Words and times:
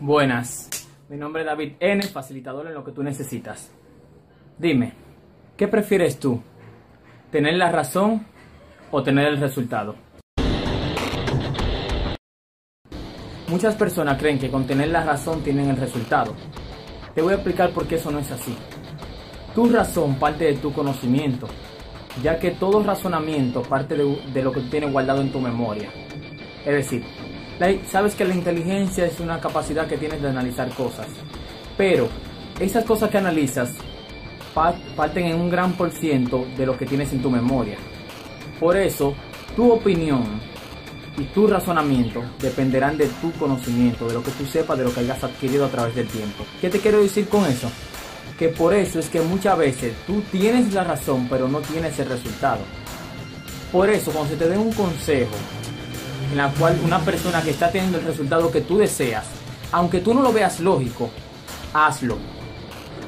Buenas, 0.00 0.88
mi 1.08 1.16
nombre 1.16 1.42
es 1.42 1.46
David 1.46 1.74
N, 1.78 2.02
facilitador 2.02 2.66
en 2.66 2.74
lo 2.74 2.84
que 2.84 2.92
tú 2.92 3.02
necesitas. 3.02 3.70
Dime, 4.58 4.92
¿qué 5.56 5.68
prefieres 5.68 6.18
tú? 6.18 6.42
¿Tener 7.30 7.54
la 7.54 7.70
razón 7.70 8.26
o 8.90 9.02
tener 9.02 9.28
el 9.28 9.38
resultado? 9.38 9.94
Muchas 13.48 13.76
personas 13.76 14.18
creen 14.18 14.38
que 14.38 14.50
con 14.50 14.66
tener 14.66 14.88
la 14.88 15.04
razón 15.04 15.42
tienen 15.42 15.70
el 15.70 15.76
resultado. 15.76 16.34
Te 17.14 17.22
voy 17.22 17.32
a 17.32 17.36
explicar 17.36 17.70
por 17.70 17.86
qué 17.86 17.94
eso 17.94 18.10
no 18.10 18.18
es 18.18 18.30
así. 18.30 18.56
Tu 19.54 19.68
razón 19.68 20.16
parte 20.16 20.44
de 20.44 20.54
tu 20.54 20.72
conocimiento, 20.72 21.46
ya 22.20 22.40
que 22.40 22.50
todo 22.50 22.82
razonamiento 22.82 23.62
parte 23.62 23.96
de, 23.96 24.42
lo 24.42 24.50
que 24.50 24.60
tienes 24.62 24.92
guardado 24.92 25.20
en 25.20 25.30
tu 25.30 25.40
memoria. 25.40 25.88
Es 26.66 26.74
decir, 26.74 27.04
sabes 27.90 28.14
que 28.14 28.24
la 28.24 28.34
inteligencia 28.34 29.06
es 29.06 29.20
una 29.20 29.40
capacidad 29.40 29.86
que 29.86 29.96
tienes 29.96 30.20
de 30.20 30.28
analizar 30.28 30.68
cosas, 30.70 31.06
pero 31.76 32.08
esas 32.60 32.84
cosas 32.84 33.10
que 33.10 33.18
analizas 33.18 33.72
parten 34.54 35.26
en 35.26 35.40
un 35.40 35.50
gran 35.50 35.72
por 35.72 35.90
ciento 35.90 36.46
de 36.56 36.66
lo 36.66 36.78
que 36.78 36.86
tienes 36.86 37.12
en 37.12 37.22
tu 37.22 37.30
memoria. 37.30 37.76
Por 38.60 38.76
eso, 38.76 39.14
tu 39.56 39.72
opinión 39.72 40.40
y 41.18 41.24
tu 41.24 41.46
razonamiento 41.46 42.22
dependerán 42.40 42.96
de 42.96 43.06
tu 43.20 43.32
conocimiento, 43.32 44.06
de 44.06 44.14
lo 44.14 44.22
que 44.22 44.30
tú 44.32 44.46
sepas, 44.46 44.78
de 44.78 44.84
lo 44.84 44.94
que 44.94 45.00
hayas 45.00 45.22
adquirido 45.22 45.64
a 45.64 45.68
través 45.68 45.94
del 45.94 46.06
tiempo. 46.06 46.44
¿Qué 46.60 46.70
te 46.70 46.78
quiero 46.78 47.02
decir 47.02 47.28
con 47.28 47.44
eso? 47.46 47.70
Que 48.38 48.48
por 48.48 48.74
eso 48.74 48.98
es 48.98 49.08
que 49.08 49.20
muchas 49.20 49.56
veces 49.58 49.94
tú 50.06 50.22
tienes 50.32 50.72
la 50.72 50.84
razón, 50.84 51.28
pero 51.28 51.48
no 51.48 51.60
tienes 51.60 51.98
el 51.98 52.08
resultado. 52.08 52.60
Por 53.70 53.90
eso, 53.90 54.12
cuando 54.12 54.30
se 54.30 54.36
te 54.36 54.48
dé 54.48 54.56
un 54.56 54.72
consejo 54.72 55.34
en 56.34 56.38
la 56.38 56.50
cual 56.50 56.76
una 56.84 56.98
persona 56.98 57.40
que 57.44 57.50
está 57.50 57.70
teniendo 57.70 57.98
el 57.98 58.06
resultado 58.06 58.50
que 58.50 58.60
tú 58.60 58.78
deseas, 58.78 59.24
aunque 59.70 60.00
tú 60.00 60.12
no 60.12 60.20
lo 60.20 60.32
veas 60.32 60.58
lógico, 60.58 61.08
hazlo. 61.72 62.16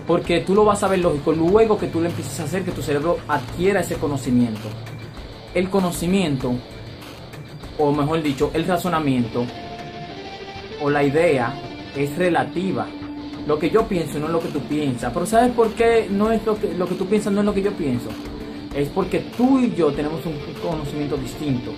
Porque 0.07 0.43
tú 0.43 0.55
lo 0.55 0.65
vas 0.65 0.85
a 0.85 0.88
ver 0.88 1.01
lógico 1.01 1.33
luego 1.33 1.77
que 1.77 1.88
tú 1.88 2.01
lo 2.01 2.07
empieces 2.07 2.38
a 2.38 2.45
hacer, 2.45 2.65
que 2.65 2.71
tu 2.71 2.83
cerebro 2.83 3.18
adquiera 3.27 3.80
ese 3.80 3.96
conocimiento. 3.96 4.68
El 5.55 5.68
conocimiento, 5.71 6.52
o 7.79 7.91
mejor 7.91 8.23
dicho, 8.23 8.52
el 8.55 8.65
razonamiento, 8.65 9.45
o 10.80 10.88
la 10.88 11.02
idea, 11.02 11.52
es 11.96 12.16
relativa. 12.16 12.87
Lo 13.45 13.59
que 13.59 13.71
yo 13.71 13.88
pienso 13.88 14.21
no 14.21 14.27
es 14.27 14.33
lo 14.33 14.40
que 14.40 14.49
tú 14.51 14.61
piensas. 14.61 15.13
Pero 15.13 15.27
¿sabes 15.27 15.51
por 15.51 15.71
qué 15.73 16.07
no 16.09 16.30
es 16.30 16.46
lo 16.46 16.57
que, 16.61 16.73
lo 16.74 16.87
que 16.87 16.95
tú 16.95 17.07
piensas 17.07 17.33
no 17.33 17.40
es 17.40 17.46
lo 17.46 17.55
que 17.55 17.63
yo 17.63 17.73
pienso? 17.73 18.09
Es 18.73 18.88
porque 18.90 19.18
tú 19.37 19.59
y 19.59 19.74
yo 19.74 19.93
tenemos 19.93 20.24
un 20.24 20.38
conocimiento 20.63 21.16
distinto 21.16 21.73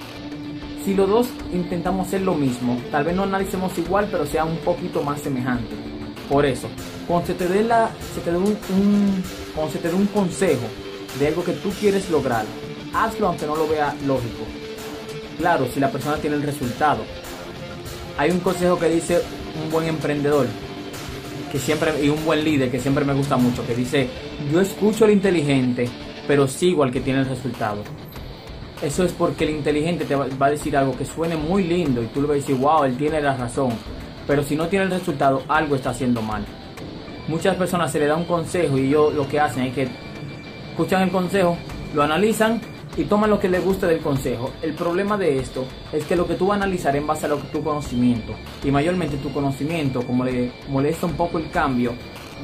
si 0.89 0.95
los 0.95 1.07
dos 1.07 1.27
intentamos 1.53 2.07
hacer 2.07 2.23
lo 2.23 2.35
mismo, 2.35 2.81
tal 2.91 3.05
vez 3.05 3.15
no 3.15 3.25
analicemos 3.25 3.77
igual, 3.77 4.09
pero 4.11 4.25
sea 4.25 4.47
un 4.47 4.57
poquito 4.57 5.03
más 5.03 5.21
semejante. 5.21 5.77
Por 6.31 6.47
eso, 6.47 6.67
cuando 7.07 7.27
se 7.27 7.35
te 7.35 7.47
dé, 7.47 7.63
la, 7.63 7.91
te 8.25 8.33
dé 8.33 8.39
un, 8.39 9.23
se 9.71 9.79
te 9.81 9.89
dé 9.89 9.95
un 9.95 10.07
consejo 10.07 10.67
de 11.19 11.27
algo 11.27 11.45
que 11.45 11.53
tú 11.53 11.69
quieres 11.79 12.09
lograr, 12.09 12.47
hazlo 12.95 13.27
aunque 13.27 13.45
no 13.45 13.55
lo 13.55 13.69
vea 13.69 13.95
lógico. 14.07 14.47
Claro, 15.37 15.67
si 15.75 15.79
la 15.79 15.93
persona 15.93 16.17
tiene 16.17 16.37
el 16.37 16.43
resultado. 16.43 17.03
Hay 18.17 18.31
un 18.31 18.41
consejo 18.41 18.79
que 18.79 18.89
dice 18.89 19.21
un 19.63 19.71
buen 19.71 19.89
emprendedor 19.89 20.47
que 21.53 21.59
siempre 21.59 22.03
y 22.03 22.09
un 22.09 22.25
buen 22.25 22.43
líder 22.43 22.71
que 22.71 22.81
siempre 22.81 23.05
me 23.05 23.13
gusta 23.13 23.37
mucho, 23.37 23.67
que 23.67 23.75
dice, 23.75 24.09
yo 24.51 24.63
escucho 24.63 25.05
al 25.05 25.11
inteligente, 25.11 25.87
pero 26.27 26.49
sigo 26.49 26.83
al 26.83 26.93
que 26.93 27.03
tiene 27.03 27.21
el 27.21 27.27
resultado. 27.27 27.85
Eso 28.81 29.03
es 29.03 29.13
porque 29.13 29.43
el 29.43 29.51
inteligente 29.51 30.05
te 30.05 30.15
va 30.15 30.47
a 30.47 30.51
decir 30.51 30.77
algo 30.77 30.97
que 30.97 31.05
suene 31.05 31.37
muy 31.37 31.65
lindo 31.65 32.01
y 32.01 32.07
tú 32.07 32.21
le 32.21 32.29
vas 32.29 32.37
a 32.37 32.41
decir, 32.41 32.57
wow, 32.57 32.85
él 32.85 32.97
tiene 32.97 33.21
la 33.21 33.37
razón. 33.37 33.73
Pero 34.25 34.45
si 34.45 34.55
no 34.55 34.69
tiene 34.69 34.85
el 34.85 34.93
resultado, 34.93 35.43
algo 35.49 35.75
está 35.75 35.91
haciendo 35.91 36.23
mal. 36.23 36.45
Muchas 37.27 37.57
personas 37.57 37.91
se 37.91 37.99
le 37.99 38.07
da 38.07 38.15
un 38.15 38.25
consejo 38.25 38.79
y 38.79 38.87
ellos 38.87 39.13
lo 39.15 39.29
que 39.29 39.41
hacen 39.41 39.65
es 39.65 39.75
que 39.75 39.89
escuchan 40.71 41.03
el 41.03 41.11
consejo, 41.11 41.59
lo 41.93 42.05
analizan 42.05 42.61
y 42.97 43.03
toman 43.05 43.31
lo 43.31 43.41
que 43.41 43.49
les 43.49 43.65
guste 43.65 43.87
del 43.87 43.99
consejo. 43.99 44.53
El 44.63 44.75
problema 44.75 45.19
de 45.19 45.41
esto 45.41 45.67
es 45.93 46.05
que 46.05 46.15
lo 46.15 46.29
que 46.29 46.35
tú 46.35 46.47
vas 46.47 46.61
a 46.61 46.63
analizar 46.63 46.95
en 46.95 47.07
base 47.07 47.27
a 47.27 47.31
lo 47.31 47.43
que 47.43 47.49
tu 47.49 47.65
conocimiento 47.65 48.33
y 48.63 48.71
mayormente 48.71 49.17
tu 49.17 49.33
conocimiento, 49.33 50.03
como 50.03 50.25
le 50.25 50.53
molesta 50.69 51.07
un 51.07 51.15
poco 51.15 51.39
el 51.39 51.51
cambio, 51.51 51.95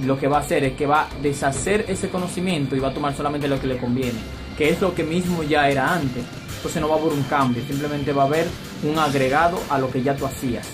lo 0.04 0.18
que 0.18 0.26
va 0.26 0.38
a 0.38 0.40
hacer 0.40 0.64
es 0.64 0.72
que 0.72 0.86
va 0.86 1.02
a 1.02 1.08
deshacer 1.22 1.84
ese 1.86 2.08
conocimiento 2.08 2.74
y 2.74 2.80
va 2.80 2.88
a 2.88 2.94
tomar 2.94 3.14
solamente 3.14 3.46
lo 3.46 3.60
que 3.60 3.68
le 3.68 3.78
conviene 3.78 4.43
que 4.56 4.70
es 4.70 4.80
lo 4.80 4.94
que 4.94 5.04
mismo 5.04 5.42
ya 5.42 5.68
era 5.68 5.94
antes. 5.94 6.24
Entonces 6.56 6.80
no 6.80 6.88
va 6.88 6.96
a 6.96 6.98
haber 6.98 7.12
un 7.12 7.22
cambio, 7.24 7.62
simplemente 7.66 8.12
va 8.12 8.22
a 8.22 8.26
haber 8.26 8.46
un 8.82 8.98
agregado 8.98 9.60
a 9.68 9.78
lo 9.78 9.90
que 9.90 10.02
ya 10.02 10.16
tú 10.16 10.26
hacías. 10.26 10.66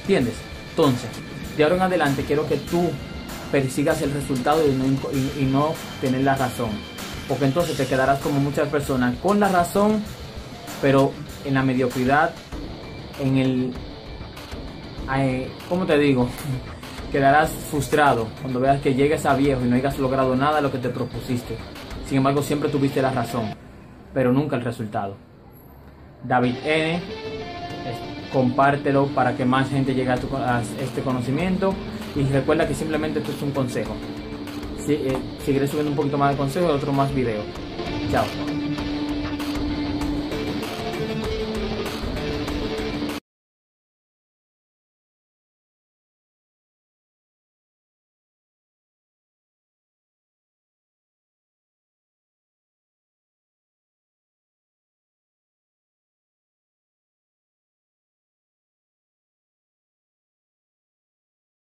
¿Entiendes? 0.00 0.34
Entonces, 0.70 1.10
de 1.56 1.64
ahora 1.64 1.76
en 1.76 1.82
adelante 1.82 2.24
quiero 2.24 2.46
que 2.48 2.56
tú 2.56 2.90
persigas 3.52 4.02
el 4.02 4.12
resultado 4.12 4.66
y 4.66 4.72
no, 4.72 4.84
y, 5.40 5.44
no 5.44 5.74
tener 6.00 6.22
la 6.22 6.34
razón. 6.34 6.70
Porque 7.28 7.44
entonces 7.44 7.76
te 7.76 7.86
quedarás 7.86 8.20
como 8.20 8.40
muchas 8.40 8.68
personas 8.68 9.14
con 9.22 9.38
la 9.38 9.48
razón, 9.48 10.02
pero 10.82 11.12
en 11.44 11.54
la 11.54 11.62
mediocridad, 11.62 12.34
en 13.20 13.38
el... 13.38 13.72
Eh, 15.16 15.50
¿Cómo 15.68 15.86
te 15.86 15.98
digo? 15.98 16.28
Quedarás 17.12 17.50
frustrado 17.70 18.26
cuando 18.42 18.58
veas 18.58 18.80
que 18.80 18.94
llegues 18.94 19.24
a 19.24 19.36
viejo 19.36 19.60
y 19.64 19.68
no 19.68 19.76
hayas 19.76 19.98
logrado 19.98 20.34
nada 20.34 20.56
de 20.56 20.62
lo 20.62 20.72
que 20.72 20.78
te 20.78 20.88
propusiste. 20.88 21.56
Sin 22.06 22.18
embargo, 22.18 22.42
siempre 22.42 22.68
tuviste 22.68 23.00
la 23.00 23.10
razón, 23.10 23.54
pero 24.12 24.32
nunca 24.32 24.56
el 24.56 24.62
resultado. 24.62 25.16
David 26.22 26.54
N, 26.64 27.02
compártelo 28.32 29.06
para 29.08 29.36
que 29.36 29.44
más 29.44 29.70
gente 29.70 29.94
llegue 29.94 30.10
a, 30.10 30.62
este 30.80 31.02
conocimiento 31.02 31.74
y 32.16 32.24
recuerda 32.24 32.66
que 32.66 32.74
simplemente 32.74 33.20
esto 33.20 33.32
es 33.32 33.42
un 33.42 33.52
consejo. 33.52 33.94
Si, 34.84 34.94
eh, 34.94 35.16
seguiré 35.44 35.66
subiendo 35.66 35.90
un 35.90 35.96
poquito 35.96 36.18
más 36.18 36.32
de 36.32 36.36
consejos 36.36 36.70
y 36.70 36.74
otro 36.74 36.92
más 36.92 37.14
videos. 37.14 37.44
Chao. 38.10 38.24